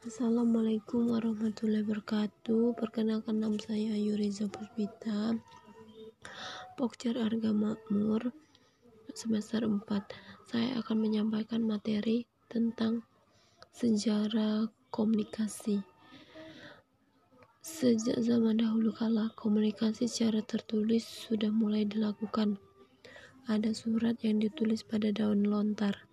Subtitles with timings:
[0.00, 2.72] Assalamualaikum warahmatullahi wabarakatuh.
[2.72, 5.36] Perkenalkan nama saya Ayu Reza Puspita.
[6.80, 8.32] Pokcer Arga Makmur
[9.12, 9.84] Semester 4
[10.48, 13.04] Saya akan menyampaikan materi tentang
[13.76, 15.84] Sejarah komunikasi.
[17.60, 22.56] Sejak zaman dahulu kala komunikasi secara tertulis sudah mulai dilakukan.
[23.44, 26.08] Ada surat yang ditulis pada daun lontar.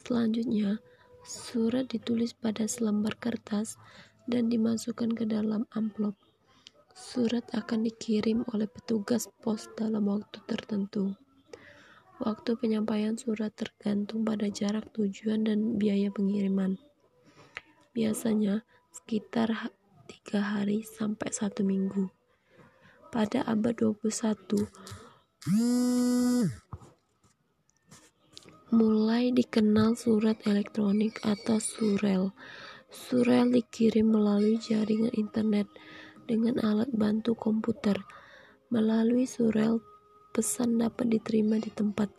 [0.00, 0.80] Selanjutnya,
[1.28, 3.76] surat ditulis pada selembar kertas
[4.24, 6.16] dan dimasukkan ke dalam amplop.
[6.96, 11.12] Surat akan dikirim oleh petugas pos dalam waktu tertentu.
[12.18, 16.80] Waktu penyampaian surat tergantung pada jarak tujuan dan biaya pengiriman.
[17.92, 19.70] Biasanya sekitar
[20.08, 22.10] tiga hari sampai satu minggu.
[23.12, 24.66] Pada abad 21,
[28.68, 32.36] mulai dikenal surat elektronik atau surel.
[32.92, 35.64] Surel dikirim melalui jaringan internet
[36.28, 37.96] dengan alat bantu komputer.
[38.68, 39.80] Melalui surel,
[40.36, 42.12] pesan dapat diterima di tempat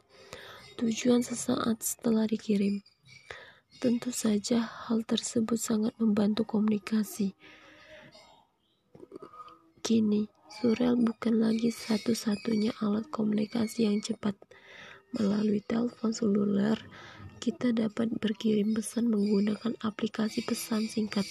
[0.82, 2.82] tujuan sesaat setelah dikirim.
[3.78, 7.38] Tentu saja hal tersebut sangat membantu komunikasi.
[9.86, 14.34] Kini, surel bukan lagi satu-satunya alat komunikasi yang cepat
[15.18, 16.78] Melalui telepon seluler,
[17.40, 21.26] kita dapat berkirim pesan menggunakan aplikasi pesan singkat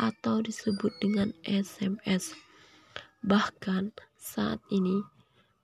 [0.00, 2.32] atau disebut dengan SMS.
[3.22, 5.04] Bahkan saat ini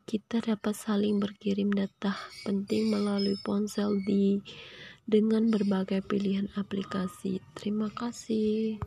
[0.06, 4.38] kita dapat saling berkirim data penting melalui ponsel di
[5.02, 7.42] dengan berbagai pilihan aplikasi.
[7.58, 8.78] Terima kasih.